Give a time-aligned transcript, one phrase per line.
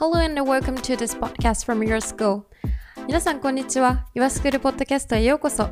[0.00, 2.44] Hello and welcome to this podcast from your school.
[3.06, 4.06] 皆さん、こんにちは。
[4.14, 5.68] YourSchool ポッドキャストへようこそ。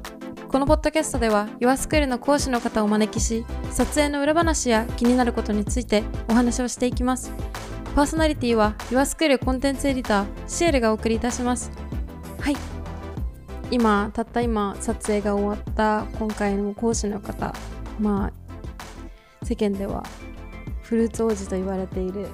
[0.48, 7.32] このポッドキャストでは YourSchool の講師の方をお招きし、撮影の裏話や気になることについてお話をしていきます。
[7.96, 11.70] パーソナリティは YourSchool コンテンツエディター、シエルがお送りいたします。
[12.38, 12.56] はい。
[13.70, 17.54] 今、たった今、撮影が終わった今回の講師の方、
[17.98, 18.32] まあ、
[19.46, 20.04] 世間では
[20.82, 22.26] フルーツ王子と言われている、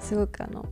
[0.00, 0.64] すごくあの、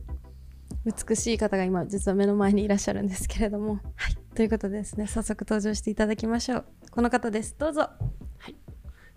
[0.87, 3.75] 美しい方が今実は目の前にいらっしゃるんですけれども。
[3.95, 4.17] はい。
[4.35, 6.65] ということでですね早速登場していただきましょう。
[6.91, 7.55] この方です。
[7.57, 7.89] どうぞ。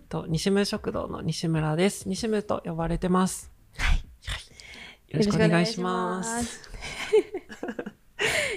[0.08, 2.08] と西村食堂の西村です。
[2.08, 3.52] 西村と呼ばれてます。
[3.76, 3.98] はい。
[3.98, 6.54] よろしくお願いします。
[6.54, 6.70] す。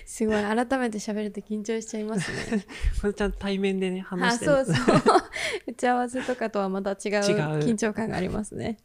[0.06, 2.66] すごい改めて喋ると緊張しちゃいますね。
[3.00, 4.76] これちゃんと対面でね、あ話してそうそう。
[5.68, 6.96] 打ち合わせとかとはまた違う。
[7.60, 8.80] 緊張感がありますね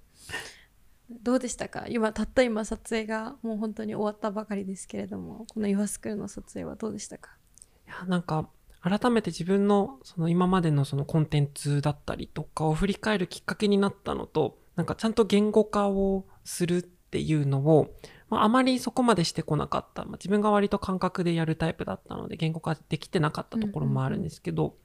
[1.10, 1.86] どうでしたか？
[1.88, 7.30] 今たった今撮影がもう本当に終わったばかりですけれどもこの「岩スクール」の撮影はどうでしたか？
[7.86, 8.48] いや、なんか、
[8.82, 17.94] 改めて自分のその今までのそのコンテンツだったりとかを振り返るきっかけになったのと、なんかちゃんと言語化をするっていうのを、
[18.28, 20.04] まあ、あまりそこまでしてこなかった。
[20.04, 24.76] まあ、自分が割と感覚でやるタイプだったので、言語化できてなかったところもあるんですけど、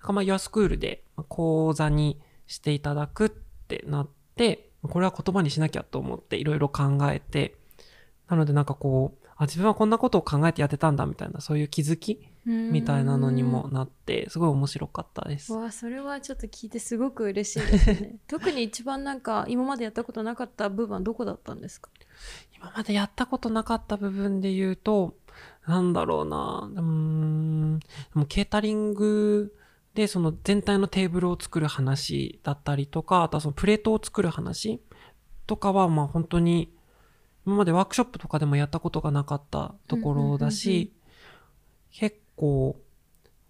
[0.00, 7.56] なんかまあ、Your School でまあ講座にしていただくってなって、これは言葉にしなきゃと思っていろいろ考えて、
[8.28, 15.52] なのでなんかこう、あ、自分はこんなことを考えてやってたんだみたいな、そういう気づきみたいなのにもなって、すごい面白かったです。
[15.52, 18.16] わあそれはちょっと聞いてすごく嬉しいですね。
[18.28, 21.90] 特に一番なんか今までやったことなかった部分はどこだったんですか？
[22.56, 25.14] 今までやったことなかった部分で言うと、
[25.66, 29.52] なんだろうな、うーん、でもケータリング
[29.94, 34.80] でその全体のテーブルを作る話だったりとか、あとはそのプレートを作る話
[35.46, 36.72] とかは、まあ本当に、
[37.46, 40.92] 今までワークショップとかでもやったことがなかったところだし、
[41.92, 42.76] 結構、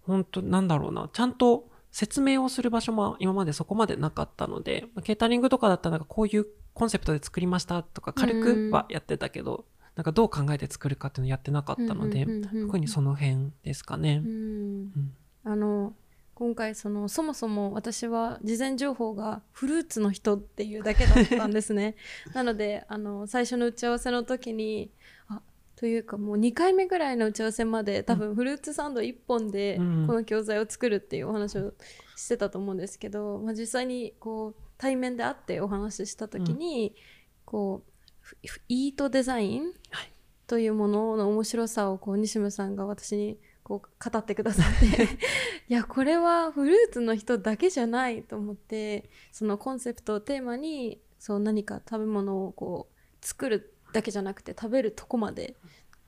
[0.03, 9.65] 本当なんだろうな、ちゃんと説明をする場所も今までそこまでなかったので、まあケータリングとかだったらなんかこういうコンセプトで作りましたとか軽くはやってたけど、
[9.97, 12.27] なんかどう考えて作るかっていうのやってなかったので、
[12.67, 14.21] 特にその辺ですかね。
[14.23, 14.29] う。
[14.29, 15.15] ん。
[15.45, 15.95] あの
[16.35, 21.95] 今回そのそもそも私は事前情報がフルーツの人っていうだけだったんですね。
[22.35, 24.91] なのであの最初の打ち合わせの時に
[25.29, 25.43] あ
[25.77, 30.07] というかもう2回目ぐらいの打ち合わせまで多分フルーツサンド1本でうん。
[30.07, 31.73] この教材を作るっていうお話を
[32.17, 36.97] してたと思うんですけど、まあ、実際にこう対面で会ってお話しした時に、
[37.45, 38.35] こう
[38.69, 40.13] イートデザインはい。
[40.47, 45.05] というものの面白さをこう西村さんが私にこう語ってくださって
[45.69, 55.57] いやこれはフルーツの人だけじゃないと思ってそのコンセプトをテーマにそう何か食べ物をこう作るだけじゃなくて食べるとこまで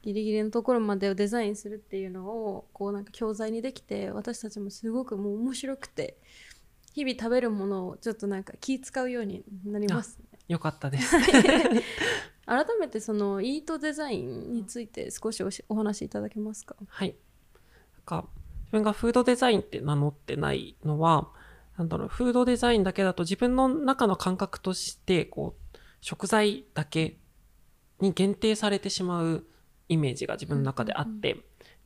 [0.03, 6.19] ギリギリのところまでをデザインするっていうのをこうなんか教材にできて私たちもすごくもう面白くて
[6.93, 10.38] 日々食べるものをちょっとなんか気使うようになりますね。
[10.49, 11.17] よかったです。
[12.47, 16.77] 改めてそのイートデザインについて少しおしお話しいただけますか？
[16.87, 17.17] はい。
[18.06, 18.27] か、
[18.61, 21.28] 自分がフードデザインって名乗ってないのは、
[21.77, 27.19] なんだろう、フードデザインだけだと自分の中の感覚として、こう、食材だけ
[28.00, 29.44] に限定されてしまう
[29.89, 31.37] イメージが自分の中であって、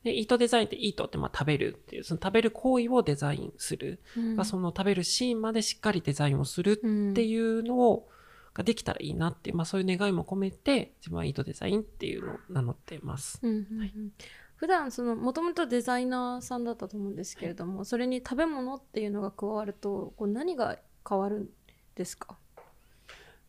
[0.03, 3.99] で、イートデザインってイートってまあ食べるっていう、その食べる行為をデザインする。
[4.35, 8.09] がその食べるシーンまでしっかりデザインをするっていうのを、
[8.53, 13.39] ができたらいいなっていう、まあそういう願いも込めて、自分はイートデザインっていうのを名乗ってます。
[13.43, 14.11] うんうんうん
[14.61, 20.77] 普段そのもともとデザイナーさんだったと思うんですけれども、それに食べ物っていうのが加わるとこう何が
[21.09, 21.49] 変わるん
[21.95, 22.37] ですか？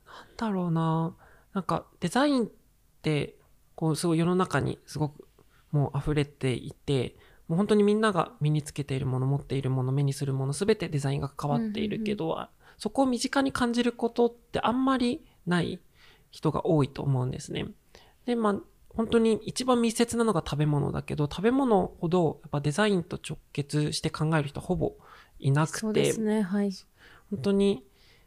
[0.06, 1.14] なんだろうな。
[1.52, 2.48] なんかデザインっ
[3.02, 3.36] て、
[3.74, 5.28] こうすごい世の中にすごく
[5.70, 12.48] もう溢れていて、もう本当にみんなが身につけているもの、持っているもの、目にするもの、すべてデザインが変わっているけど、
[12.78, 15.78] そこを身近に感じることってあんまりない
[16.30, 17.66] 人が多いと思うんですね。
[18.24, 18.56] で、まあ、
[18.94, 24.94] 本当に一番密接なのが食べ物だけど、食べ物ほどやっぱデザインと直結して考える人ほぼ
[25.38, 26.70] いなくて、そうですねはい、
[27.30, 27.84] 本当に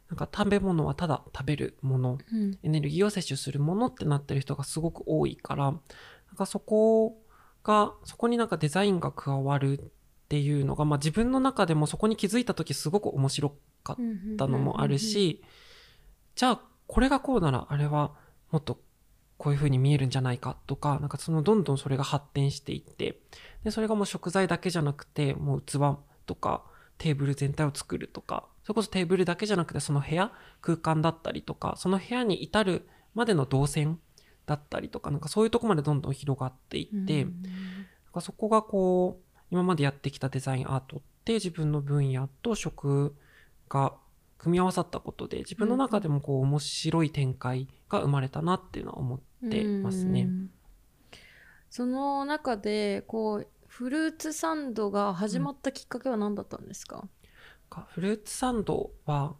[0.08, 2.58] なんか食べ物はただ食べるもの、うん。
[2.62, 5.80] エネルギーを摂取するものってなってる人がすごく多いから、なん
[6.36, 7.20] かそこ
[7.64, 9.84] が、そこになんかデザインが加わるっ
[10.28, 13.96] ていうのが、まあ自分の中でもそこに気づいた時すごく面白かっ
[14.36, 15.42] たのもあるし、
[16.36, 18.12] じゃあこれがこうならあれは
[18.52, 18.78] もっと
[19.38, 23.20] こういう風に見えるんじゃないかとか、なんかそのどんどんそれが発展していって、
[23.64, 25.78] で、それがもう食材だけじゃなくて、もう器
[26.26, 26.62] とか
[26.98, 33.98] テーブル全体を作るとか、それこそテーブルだけじゃなくてその部屋、空間だったりとか、その部屋に至るまでの動線
[34.46, 37.34] だったりとか、なんかそういうとこまでどんどん広がっていって、なん
[38.14, 43.14] かそこがこう、今までやってきたデザインアートって自分の分野と食
[43.68, 43.94] が
[44.38, 50.22] 組み合わさったことで、自分の中でもこう面白い展開が生まれたなっていうのは思ってますね。
[50.22, 50.50] うん
[51.76, 57.06] その中でこうフルーツサンドが始まったきっかけは何だったんですか、
[57.68, 59.34] かフルーツサンドは、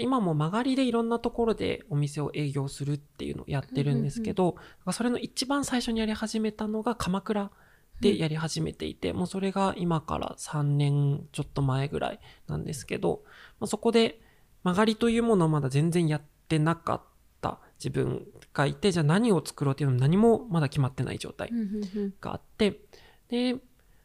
[0.00, 7.52] 今も曲がりでいろんなところでお店を営業するっていうのをやってるんですけど、なんかそれの一番最初にやり始めたのが鎌倉
[8.00, 13.22] でやり始めていて、もうそれが今から3年ちょっと前ぐらいなんですけど、
[13.60, 14.20] まあ、そこで
[14.66, 17.00] 曲がりというものをまだ全然やってなかっ
[17.40, 17.60] た。
[17.78, 21.50] 自分がいて、じゃあ何を作ろうっていうのも何もまだ決まってない状態
[22.20, 22.80] があって、
[23.28, 23.56] で、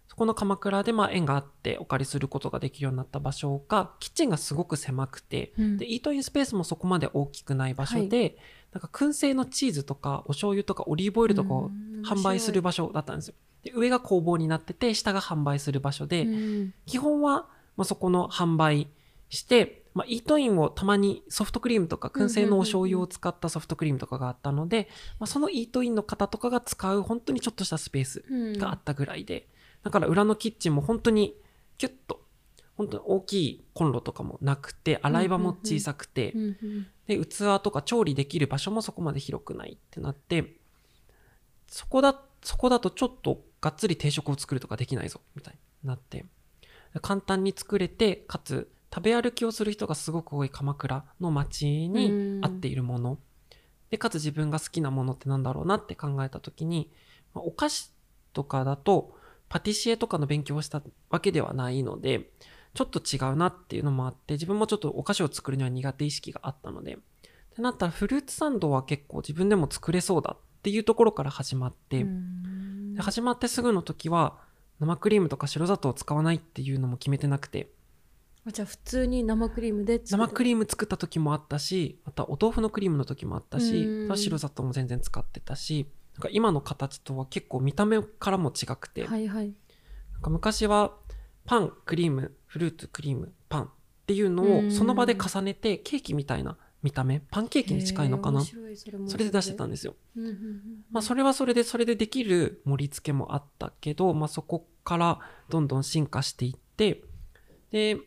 [0.07, 5.77] そこの鎌倉でまあ縁があってお借りすることができるようになった場所が、キッチンがすごく狭くて、うん。
[5.77, 8.37] で、イートインスペースもそこまで大きくない場所で、
[8.73, 13.35] なんか燻製のチーズとかお醤油とかオリーブオイルとかをうん販売する場所だったんですよ。
[13.63, 16.73] で、上が工房になってて、下が販売する場所で、うん。
[16.85, 17.47] 基本は、
[17.77, 18.89] まあ、そこの販売
[19.29, 24.87] して、まあ、イートインをたまにソフトクリームとか燻製のお醤油を使ったソフトクリームとかがあったので、
[25.19, 29.47] まあ、そのイートインの方とかが使う本当にちょっとしたスペースうんがあったぐらいで、
[29.83, 31.35] だから裏のキッチンも本当に
[31.77, 32.21] キュッと、
[32.77, 40.55] 本当に大きいコンロとかもなくて、洗い場も小さくて、うんうんで、器とか調理できる場所もそこまで広くないってなって、
[41.67, 46.25] そこだ、そこだとちょっとがっつり定食を作るとかできないぞ、みたいになって。
[47.01, 53.17] 簡単に作れて、かつ食べ歩きをする人がすごく多い鎌倉の街に合っているもの。
[53.89, 56.91] で、かつ自分が好きなものってなんだろうなって考えたときに、
[57.33, 57.93] まあお菓子
[58.33, 59.15] とかだと、
[59.49, 62.29] パティシエとかの勉強をしたわけではないので、
[62.73, 66.97] ちょっと違うなっていうのもあって、自分もちょっとお菓子を作るには苦手意識があったので、っ
[67.53, 72.95] てなったらフルーツサンドは結構自分でも作れそうだっていうところから始まって、うん。
[72.95, 74.37] で始まってすぐの時は
[74.79, 77.80] 生クリームとか白砂糖を使わないっていうのも決めてなくて、あ
[78.47, 89.53] じゃあ普通に生クリームで生クリリーム作った時もあったし、またお豆腐のクリームの時もあったしうん、白砂糖も全然使ってたし、なんか今の形とは結構見た目からも違くて、はいはい。
[90.13, 90.95] なんか昔は
[91.45, 93.69] パン、クリーム、フルーツ、クリーム、パンっ
[94.07, 94.67] ていうのうん。
[94.67, 99.95] をその場で重ねてケーキみたいな見た目、パンケーキに近いのかなそれもそれで出してたんですよ。
[100.89, 107.03] まあそれはそれでそれでできる盛り付けもあったけど、まあそこからどんどん進化していって、
[107.71, 107.99] で、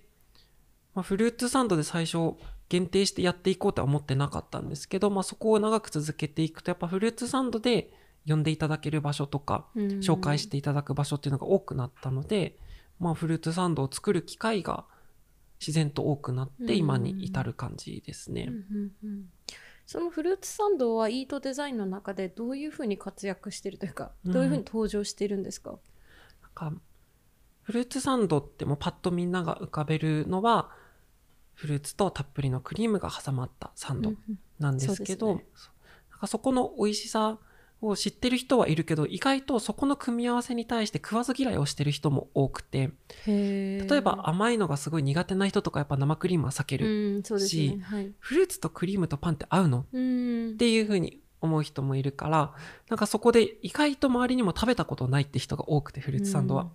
[0.94, 2.34] まあ、フルーツサンドで最初
[2.68, 7.92] 限定してやっていこうとは思ってなかったんですけど、まあそこを長く続けていくとやっぱフルーツサンドで
[8.26, 9.86] 呼んでいただける場所とか、うん。
[9.98, 12.58] 紹介していただく場所っていうのが多くなったので、
[12.98, 14.86] まあフルーツサンドを作る機会が
[15.60, 18.46] 自然と多くなって今に至る感じですね。
[18.48, 19.24] うんうんうん。
[19.86, 24.32] そのフルーツサンドはイートデザインの中でどういうふうに活躍してるというか、うん。
[24.32, 25.72] どういうふうに登場しているんですか、
[26.42, 26.72] なんか
[27.62, 30.70] フルーツサンドってもうパッとみんなが浮かべるのは
[31.54, 34.12] フルーツとたっぷりのクリームが挟まったサンド
[34.58, 35.72] なんですけど、そうですね。
[36.10, 37.38] なんかそこの美味しさ
[37.80, 42.92] を知ってる人はいるけど意外とそこの組み合わせに対して食わず嫌いをしてる人も多くて
[43.26, 47.78] 例えば甘いのがすごい苦手な人とかやっぱ生クリームは避けうる、んそうですね。
[47.82, 48.12] はい。
[48.18, 49.80] フルーツとクリームとパンって合うの？
[49.80, 50.56] っうん。
[50.56, 52.54] ていうふうに思う人もいるから
[52.88, 56.70] なんかそこで意外と周りにも食べたことないって人が多くてフルーツサンドは。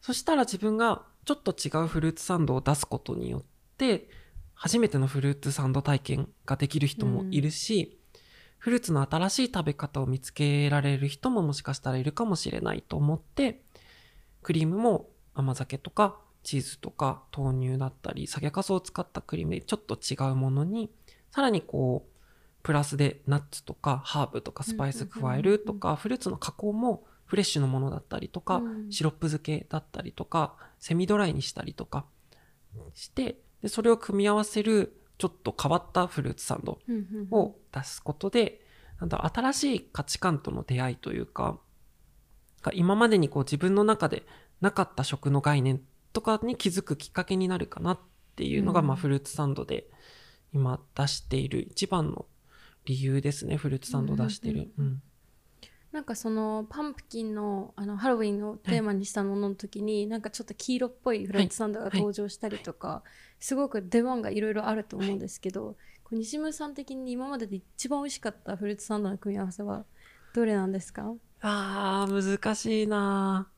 [0.00, 3.42] そしたら自分がちょっと違うフルーツサンドを出すことによっ
[3.78, 4.10] て、
[4.54, 7.98] 初めてのフルーツサンド体験ができる人もいるし、
[8.58, 13.62] フルーツの新しい食べ方を見つけられる人ももしかしたらいるかもしれないと思って、
[14.42, 20.90] クリームも甘酒とかチーズとか豆乳だったり、酒粕を使ったクリームでちょっと違うものに、
[21.30, 22.18] さらにこう、
[22.64, 28.90] プラスでナッツとかハーブとかスパイス加えるとか、フルーツの加工もフレッシュのものだったりとか、うん。
[28.90, 32.06] シロップ漬けだったりとか、セミドライにしたりとか
[32.94, 38.60] して、でそれを組み合わせるちょっと変わったフルーツサンドうんうんを出すことで、
[39.00, 41.58] なん新しい価値観との出会いというか、
[42.62, 44.24] が今までにこう自分の中で
[44.60, 45.80] なかった食の概念
[46.12, 47.98] とかに気づくきっかけになるかなっ
[48.36, 48.86] ていうのが、うん。
[48.86, 49.88] まあフルーツサンドで
[50.52, 52.26] 今出している一番の
[52.84, 54.70] 理由ですね、フルーツサンドを出してる。
[54.78, 55.02] うんうん
[55.90, 63.02] なんかそのパンプキンのあのハロウィンのテーマにしたものの時に、なんかちょっと黄色っぽいフルーツサンドが登場したりとか、
[63.40, 69.84] すごく出番がいろいろあると思うんですけど、こう西村さん的に今までで一番美味しかったフルーツサンドの組み合わせは
[70.34, 71.14] どれなんですか？
[71.40, 73.48] あー、難しいな。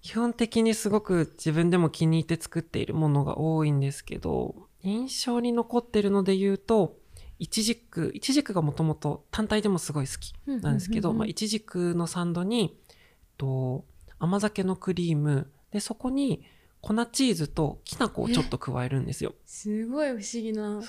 [0.00, 6.98] 基本的にすごく自分でも気に入って作っているものが多いんですけど、印象に残ってるので言うと、
[7.38, 12.96] イチジクイチジクがもともと単体でもすごい好きなんですけど、まあ、イチジクのサンドに、えっ
[13.38, 13.84] と、
[14.18, 15.50] 甘酒のクリーム。
[15.72, 16.44] でそこに
[16.86, 19.34] 粉チーズときな粉をちょっと加えるんですよ。
[19.46, 20.82] すごい不思議な。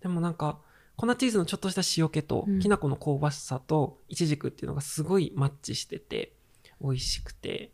[0.00, 0.58] でもなんか
[0.96, 6.32] 粉チーズのちょっとした塩気と、きな粉の香ばしさとイチジクっていうのがすごいマッチしてて
[6.80, 7.70] 美味しくて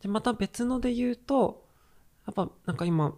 [0.00, 1.64] でまた別ので言うと
[2.26, 3.14] やっぱなんか今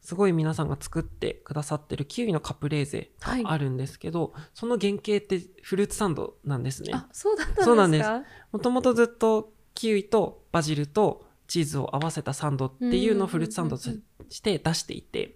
[0.00, 6.92] すごい皆さんが作ってくださってるキウイのカプレーゼがあるんですけど、はい、その原型ってフルーツサンドなんですね。
[6.94, 7.64] あそうだったんですか？
[7.64, 8.08] そうなんです。
[8.52, 13.90] もともとずっとキウイとバジルとチーズを合わせたサンドっていうのをフルーツサンドと
[14.28, 15.34] して出していて、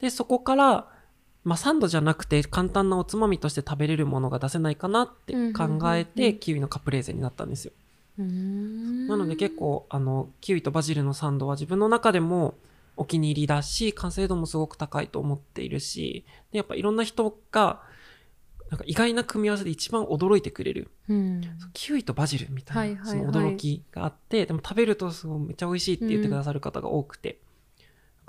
[0.00, 0.88] で、そこから、
[1.44, 7.72] まあ、サンドじゃなくて簡単なおつまみとして食べれるものが出せないかなって考えて、キウイのカプレーゼになったんですよ。
[8.18, 8.24] な
[9.16, 12.54] ので結構あのキウイとバジルのサンドは自分の中でも
[12.96, 17.80] お気に入りだし完成度もすごく高いと思っているしでやっぱいろんな人が
[18.70, 21.40] なんか意外な組み合わせで一番驚いてくれる、うん、
[21.72, 27.40] キウイとバジルみたいな、その驚きがあってでも食べるとすごいめっちゃ美味しいって言ってくださる方が多くて、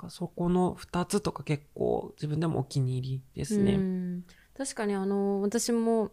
[0.02, 3.74] うん、そこの2つとか結構自分でもお気に入りですね。
[3.74, 4.24] うん、
[4.56, 6.10] 確かにあの私も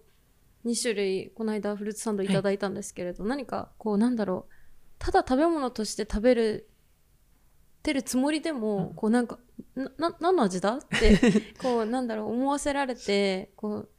[0.66, 4.54] 2種類この間フルーツサンドいただいたんですけれど、はい、何かこうなんだろう
[5.00, 6.70] ただ食べ物として食べる
[7.84, 9.40] てるつもりでも、うん、こうなんか
[9.76, 13.90] な何の味だってこうなんだろう思わせられてこう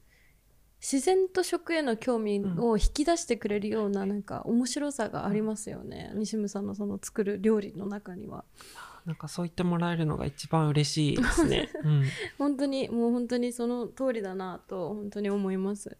[0.81, 8.45] 自然と食への興味を引き出してくれるようななんか面白さがありますよね、うん、西村さんのその作る料理の中には。
[9.05, 11.69] なんかそう言ってもらえるのが一番嬉しいですね。
[11.83, 12.03] うん、
[12.37, 15.97] 本当にもう本当にその通りだなと本当に思います。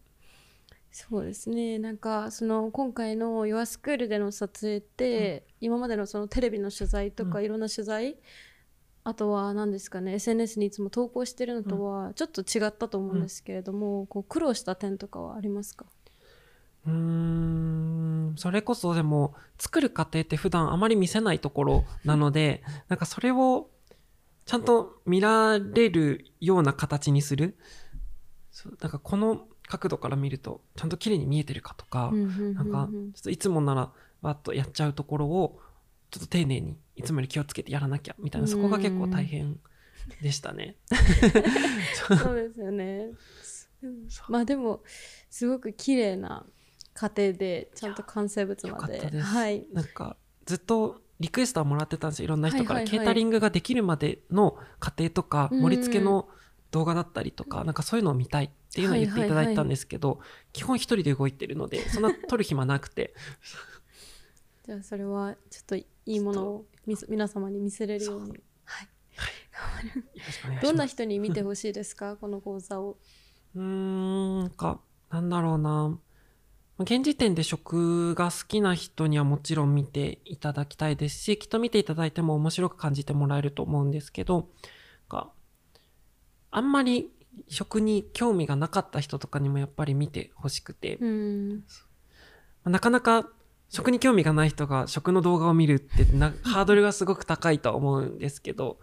[0.92, 8.16] そうですねなんかその今回の「ヨアスクール」での撮影って、うん、今までのそのテレビの取材とかいろんな取材
[9.02, 15.86] あとは何ですかね SNS にいつも投稿してるのとはちょっと違ったと思うんですけれども、うん、こう苦労した点とかはありますか？
[16.86, 23.68] うんそれこそでも作る過程って普段あまり見せないところなのでなんかそれを
[24.46, 27.56] ちゃんと見られるような形にする？
[28.80, 33.92] なんかこの角度から見るとちゃんと綺麗に見えてるかとか、なんかちょっといつもなら
[34.22, 35.60] わっとやっちゃうところを
[36.10, 39.58] ちょっと丁寧にいつもより気をつけてやらなきゃみたいなそこが結構大変
[40.22, 40.76] でしたね。
[42.08, 43.10] そうですよね。
[44.28, 44.82] まあでも
[45.30, 46.44] すごく綺麗な
[46.92, 49.20] 過程でちゃんと完成物まで。
[49.20, 49.66] はい。
[49.72, 52.24] なんかずっとリクエストはもらってたんですよ。
[52.24, 56.28] いろんな人から、ケータリングができるまでの過程とか盛り付けの
[56.70, 60.20] 動画だったりとか、なんかそういうのを見たいっていうのを言っていただいたんですけど、
[60.52, 63.14] 基本一人で動いてるのでそんな撮る暇なくて。
[64.64, 66.66] じゃあそれはちょっといいものを
[67.08, 68.30] 皆様に見せれるように。
[68.64, 68.88] はい、
[70.44, 72.16] はい、 どんな人に見てほしいですか？
[72.20, 72.98] この講座を。
[73.54, 75.98] うんなんかなんだろうな。
[76.80, 84.48] 現時点で食が好きな人にはもちろん見ていただきたいですしきっと見ていただいても面白く感じてもらえると思うんですけど
[86.50, 87.10] あんまり
[87.48, 90.98] 食に興味がなかった人とかにもやっぱり見てほしくて、
[92.64, 93.30] なかなか
[93.70, 98.78] 食に興味がない人が食の動画を見るってなハードルがすごく高いとは思うんですけど、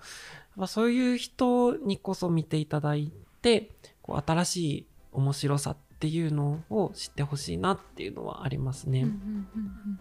[0.65, 3.69] そういう人にこそ見ていただいて
[4.01, 9.01] こう新しい面白さっていうのを知ってほしいなっていうのはありますね。
[9.01, 9.99] うんうんうんうん、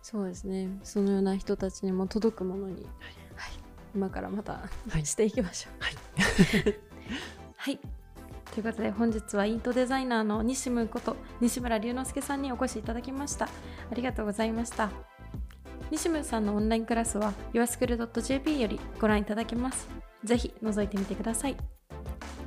[0.00, 0.68] そうですね。
[0.84, 3.52] そのような人たちにも届くものに、はい、はい、
[3.96, 5.82] 今からまた、はい、していきましょう。
[5.82, 6.76] はい、
[7.56, 7.99] はい
[8.52, 14.90] ということで本日はイントデザイナーの西村こと西村龍之介さんにお越しいただきましたありがとうございました
[15.90, 19.88] 西村さんのオンラインクラスは yourschool.jp よりご覧いただけます
[20.24, 21.56] ぜひ覗いてみてください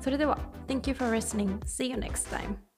[0.02, 1.60] それでは Thank you for listening.
[1.66, 2.73] See you next time.